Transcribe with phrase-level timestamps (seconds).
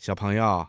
[0.00, 0.66] 小朋友，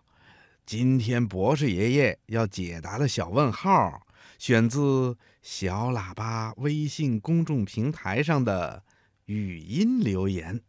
[0.66, 4.02] 今天博士爷爷要解答的小问号，
[4.38, 8.84] 选自小喇叭微信公众平台上的
[9.28, 10.60] 语音留言。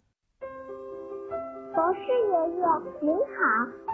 [1.75, 2.63] 博士爷爷
[3.03, 3.35] 您好，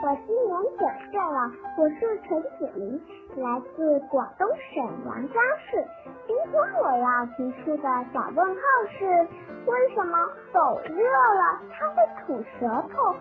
[0.04, 3.00] 我今年九岁了，我是陈子琳，
[3.42, 5.82] 来自广东省阳江市。
[6.26, 8.60] 今天我要提出的小问号
[8.98, 9.26] 是：
[9.64, 10.12] 为什么
[10.52, 13.16] 狗热了它会吐舌头？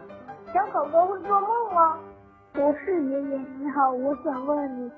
[0.57, 1.99] 小狗狗会做梦吗？
[2.51, 4.91] 博士爷爷你好，我想问你，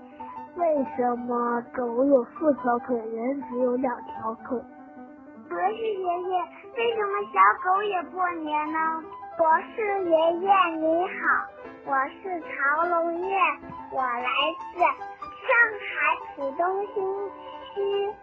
[0.55, 4.57] 为什么狗有四条腿，人只有两条腿？
[5.49, 6.41] 博士爷爷，
[6.77, 9.03] 为什么小狗也过年呢？
[9.37, 11.43] 博士爷爷你好，
[11.87, 13.35] 我是曹龙月，
[13.91, 14.29] 我来
[14.71, 14.89] 自上
[15.83, 15.91] 海
[16.37, 17.03] 浦东新
[17.73, 18.15] 区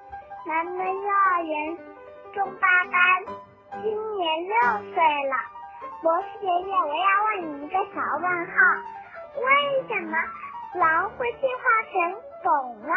[0.46, 1.76] 南门幼儿园
[2.32, 5.55] 中八班，今年六岁了。
[6.06, 8.54] 博士爷爷，我要问你一个小问号：
[9.42, 10.16] 为什么
[10.78, 12.48] 狼会进化成狗
[12.86, 12.94] 呢？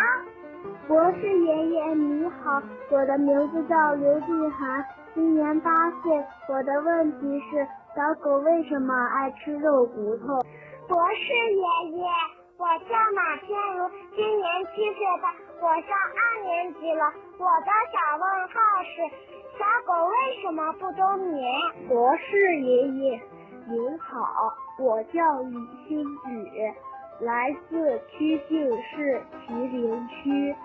[0.88, 2.62] 博士爷爷你好，
[2.92, 6.24] 我的名字叫刘俊涵，今年八岁。
[6.50, 10.46] 我的问题是：小狗为什么爱吃肉骨头？
[10.88, 12.06] 博士爷爷，
[12.60, 17.12] 我叫马天如，今年七岁半，我上二年级了。
[17.40, 19.02] 我的小问号是。
[19.60, 21.44] 小狗为什么不冬眠？
[21.90, 23.22] 博士爷爷
[23.68, 26.74] 您好，我叫李新宇，
[27.20, 30.56] 来自曲靖市麒麟区。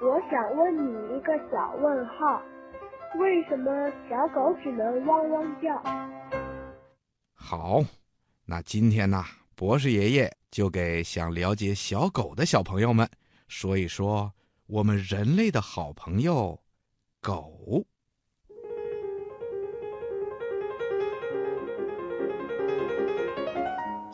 [0.00, 2.40] 我想问你一个小问号：
[3.18, 5.82] 为什么小狗只能汪汪叫？
[7.34, 7.80] 好，
[8.46, 9.20] 那今天呢，
[9.56, 13.10] 博士爷爷就给想了解小狗的小朋友们
[13.48, 14.32] 说一说
[14.68, 16.60] 我们人类的好朋友——
[17.20, 17.84] 狗。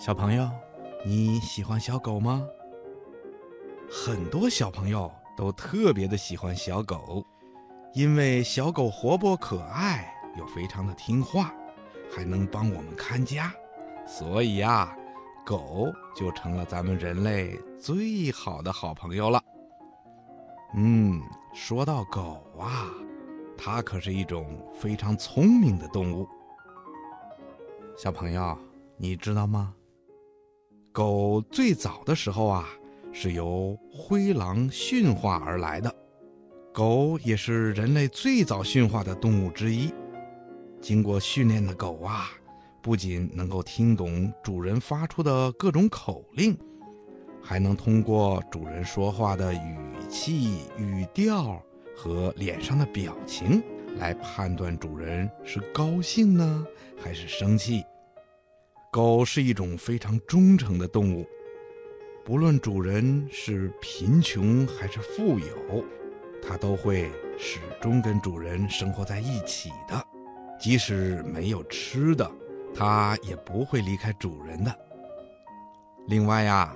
[0.01, 0.51] 小朋友，
[1.05, 2.49] 你喜欢小狗吗？
[3.91, 7.23] 很多小朋友都特别的喜欢小狗，
[7.93, 11.53] 因为小狗活泼可爱又非常的听话，
[12.11, 13.53] 还能帮我们看家，
[14.07, 14.97] 所以呀，
[15.45, 19.39] 狗就成了咱们人类最好的好朋友了。
[20.77, 21.21] 嗯，
[21.53, 22.89] 说到狗啊，
[23.55, 26.27] 它可是一种非常聪明的动物。
[27.99, 28.57] 小朋友，
[28.97, 29.75] 你知道吗？
[30.93, 32.69] 狗最早的时候啊，
[33.13, 35.95] 是由灰狼驯化而来的。
[36.73, 39.93] 狗也是人类最早驯化的动物之一。
[40.81, 42.31] 经过训练的狗啊，
[42.83, 46.59] 不仅能够听懂主人发出的各种口令，
[47.41, 49.77] 还能通过主人说话的语
[50.09, 51.63] 气、语调
[51.97, 53.63] 和脸上的表情
[53.97, 56.67] 来判断主人是高兴呢，
[57.01, 57.85] 还是生气。
[58.93, 61.25] 狗是一种非常忠诚的动物，
[62.25, 65.85] 不论主人是贫穷还是富有，
[66.43, 67.09] 它都会
[67.39, 70.05] 始终跟主人生活在一起的。
[70.59, 72.29] 即使没有吃的，
[72.75, 74.77] 它也不会离开主人的。
[76.09, 76.75] 另外呀，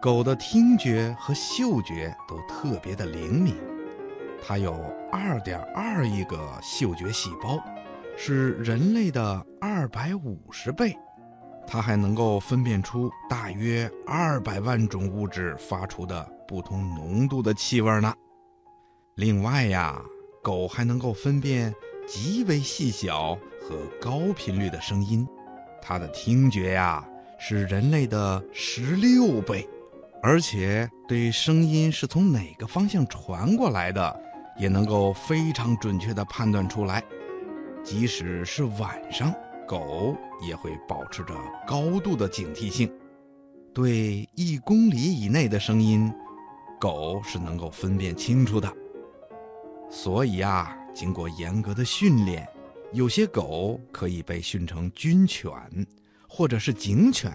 [0.00, 3.54] 狗的听觉和嗅觉都特别的灵敏，
[4.42, 4.72] 它有
[5.12, 7.62] 二点二亿个嗅觉细胞，
[8.16, 10.96] 是人类的二百五十倍。
[11.66, 18.14] 它还能够分辨出大约二百万种物质发出的不同浓度的气味呢。
[19.14, 20.02] 另外呀，
[20.42, 21.74] 狗还能够分辨
[22.06, 25.26] 极为细小和高频率的声音，
[25.80, 27.06] 它的听觉呀
[27.38, 29.68] 是人类的十六倍，
[30.22, 34.20] 而且对声音是从哪个方向传过来的，
[34.58, 37.02] 也能够非常准确地判断出来，
[37.84, 39.32] 即使是晚上。
[39.72, 41.34] 狗也会保持着
[41.66, 42.92] 高度的警惕性，
[43.72, 46.12] 对一公里以内的声音，
[46.78, 48.70] 狗是能够分辨清楚的。
[49.90, 52.46] 所以啊，经过严格的训练，
[52.92, 55.50] 有些狗可以被训成军犬，
[56.28, 57.30] 或者是警犬；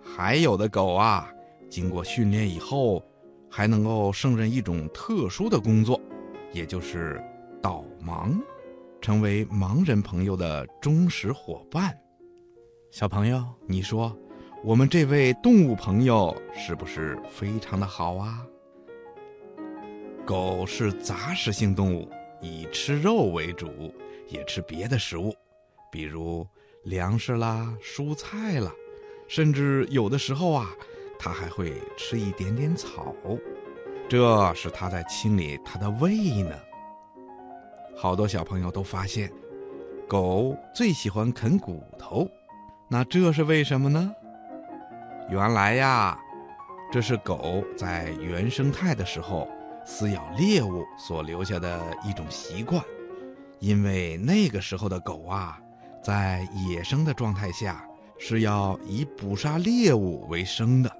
[0.00, 1.28] 还有的狗啊，
[1.68, 3.02] 经过训练以后，
[3.50, 6.00] 还能够胜任一种特殊的工作，
[6.52, 7.20] 也就是
[7.60, 8.40] 导盲。
[9.00, 11.96] 成为盲人朋友的忠实伙伴，
[12.90, 14.14] 小朋友，你说
[14.64, 18.44] 我们这位动物朋友是不是非常的好啊？
[20.26, 22.10] 狗是杂食性动物，
[22.40, 23.94] 以吃肉为主，
[24.28, 25.32] 也吃别的食物，
[25.90, 26.46] 比如
[26.84, 28.72] 粮食啦、蔬菜啦，
[29.26, 30.70] 甚至有的时候啊，
[31.18, 33.14] 它还会吃一点点草，
[34.08, 36.54] 这是它在清理它的胃呢。
[38.00, 39.28] 好多小朋友都发现，
[40.06, 42.30] 狗最喜欢啃骨头，
[42.88, 44.14] 那这是为什么呢？
[45.28, 46.16] 原来呀，
[46.92, 49.48] 这是狗在原生态的时候
[49.84, 52.80] 撕咬猎物所留下的一种习惯。
[53.58, 55.60] 因为那个时候的狗啊，
[56.00, 57.84] 在野生的状态下
[58.16, 60.96] 是要以捕杀猎物为生的，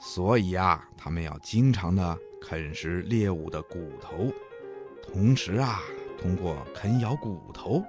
[0.00, 4.32] 所以啊，它们要经常的啃食猎物的骨头，
[5.02, 5.78] 同时啊，
[6.22, 7.82] 通过啃咬骨头，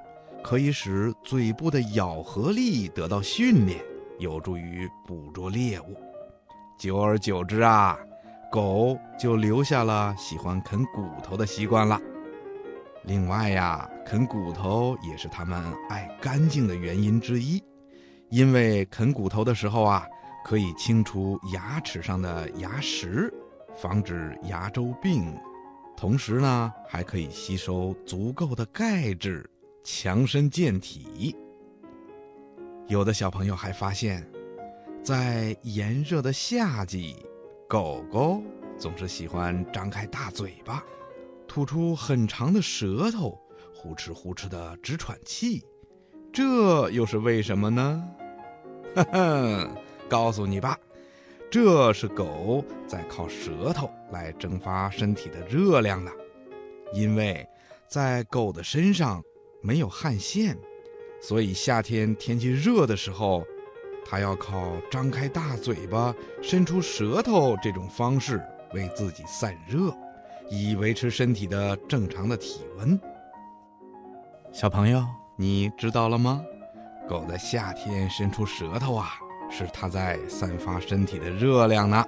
[0.44, 3.80] 可以使嘴部的咬合力得到训练，
[4.18, 5.96] 有助于捕捉猎物。
[6.80, 7.96] 久而久之啊，
[8.52, 12.02] 狗就留下了喜欢啃骨头的习惯了。
[13.04, 17.64] 另外呀，啃骨头也是它们爱干净的原因之一，
[18.32, 20.08] 因为啃骨头的时候啊，
[20.44, 23.32] 可以清除牙齿上的牙石，
[23.76, 25.38] 防止牙周病，
[25.96, 29.50] 同时呢，还可以吸收足够的钙质，
[29.84, 31.36] 强身健体。
[32.88, 34.28] 有的小朋友还发现，
[35.02, 37.16] 在炎热的夏季，
[37.70, 38.44] 狗狗
[38.78, 40.84] 总是喜欢张开大嘴巴。
[41.48, 43.40] 吐出很长的舌头，
[43.74, 45.64] 呼哧呼哧的直喘气，
[46.32, 48.04] 这又是为什么呢？
[48.96, 49.76] 哈哈，
[50.10, 50.78] 告诉你吧，
[51.54, 56.10] 这是狗在靠舌头来蒸发身体的热量呢。
[56.92, 57.48] 因为
[57.88, 59.24] 在狗的身上
[59.62, 60.58] 没有汗腺，
[61.22, 63.44] 所以夏天天气热的时候，
[64.04, 66.12] 它要靠张开大嘴巴、
[66.42, 69.96] 伸出舌头这种方式为自己散热。
[70.50, 73.00] 以维持身体的正常的体温。
[74.52, 75.06] 小朋友，
[75.38, 76.44] 你知道了吗？
[77.08, 82.04] 狗在夏天伸出舌头啊，是它在散发身体的热量呢。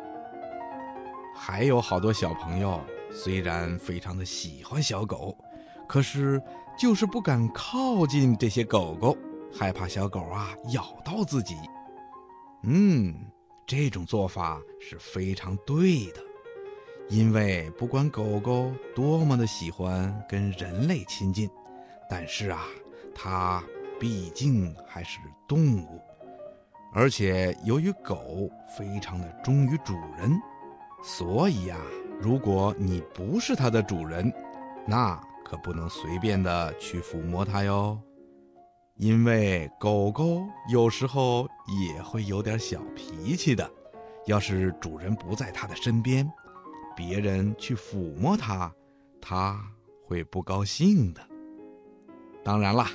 [1.36, 2.80] 还有好多小朋友，
[3.12, 5.38] 虽然非常的喜欢小狗，
[5.88, 6.42] 可是
[6.78, 9.18] 就是不敢靠近这些狗狗，
[9.54, 11.56] 害怕小狗啊咬到自己。
[12.64, 13.14] 嗯，
[13.68, 16.22] 这种做法是非常对的。
[17.08, 21.48] 因为不管狗狗多么的喜欢跟人类亲近，
[22.10, 22.66] 但是啊，
[23.14, 23.64] 它
[24.00, 26.02] 毕竟还是动物，
[26.98, 30.42] 而且由于狗非常的忠于主人，
[31.04, 31.78] 所以呀，
[32.22, 34.34] 如果你不是它的主人，
[34.88, 38.00] 那可不能随便的去抚摸它哟。
[38.96, 41.46] 因为狗狗有时候
[41.84, 43.70] 也会有点小脾气的，
[44.26, 46.26] 要是主人不在它的身边。
[46.96, 48.72] 别人去抚摸它，
[49.20, 49.62] 它
[50.08, 51.22] 会不高兴的。
[52.42, 52.90] 当然啦，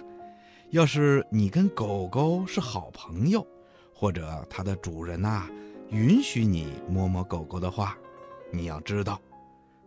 [0.70, 3.46] 要是你跟狗狗是好朋友，
[4.00, 5.46] 或者它的主人呐
[5.90, 7.98] 允许你摸摸狗狗的话，
[8.50, 9.20] 你要知道，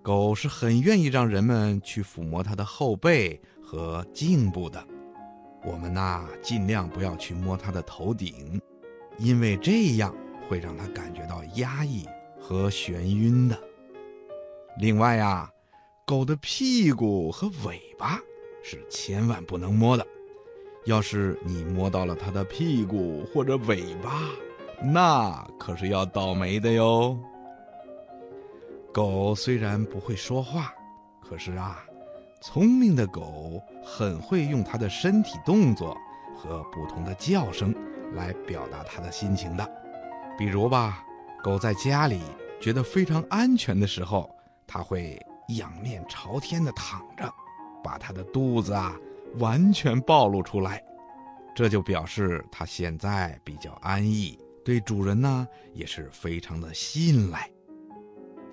[0.04, 4.86] 狗是很愿意让人们去抚摸它的后背和颈部的。
[5.66, 8.62] 我们呐尽量不要去摸它的头顶，
[9.18, 10.16] 因为这样
[10.48, 12.06] 会让它感觉到压抑
[12.40, 13.60] 和眩晕的。
[14.78, 15.50] 另外呀，
[16.06, 18.20] 狗的屁股和尾巴
[18.62, 20.06] 是千万不能摸的。
[20.86, 24.22] 要是你摸到了它的屁股或者尾巴，
[24.82, 27.18] 那可是要倒霉的哟。
[28.94, 30.74] 狗虽然不会说话，
[31.22, 31.84] 可是啊，
[32.42, 35.98] 聪明的狗很会用它的身体动作
[36.36, 37.74] 和不同的叫声
[38.14, 39.70] 来表达它的心情的。
[40.38, 41.04] 比如吧，
[41.44, 42.22] 狗在家里
[42.62, 44.30] 觉得非常安全的时候。
[44.66, 45.20] 它会
[45.50, 47.32] 仰面朝天的躺着，
[47.84, 48.96] 把它的肚子啊
[49.40, 50.84] 完全暴露出来，
[51.56, 57.50] 这就表示它现在比较安逸，对主人呢也是非常的信赖。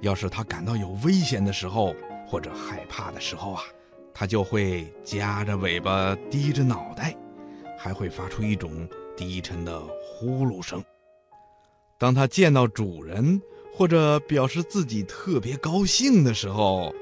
[0.00, 1.94] 要是它感到有危险的时候
[2.26, 3.62] 或者害怕的时候啊，
[4.14, 7.16] 它就会夹着尾巴，低着脑袋，
[7.78, 10.82] 还会发出一种低沉的呼噜声。
[11.99, 13.40] 当它见到主人。
[13.72, 16.92] 或者表示自己特别高兴的时候，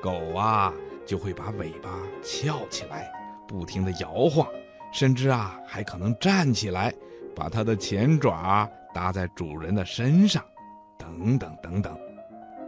[0.00, 0.72] 狗啊
[1.06, 3.12] 就会把尾巴翘起来，
[3.46, 4.46] 不停地摇晃，
[4.92, 6.92] 甚至啊还可能站起来，
[7.34, 10.42] 把它的前爪搭在主人的身上，
[10.98, 11.96] 等等等等。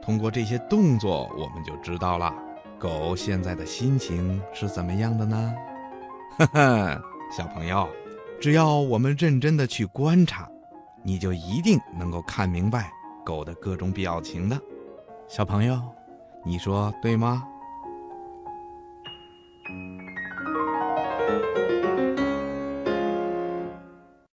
[0.02, 2.32] 通过这些动作，我们就知道了
[2.78, 5.54] 狗现在的心情是怎么样的呢？
[6.38, 7.02] 呵呵，
[7.36, 7.88] 小朋友，
[8.40, 10.48] 只要我们认真的去观察，
[11.02, 12.92] 你就一定能够看明白。
[13.24, 14.56] 狗的各种表情的，
[15.26, 15.80] 小朋友，
[16.44, 17.42] 你说对吗？